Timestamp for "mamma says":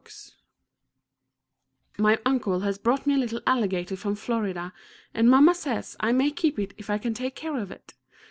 5.29-5.95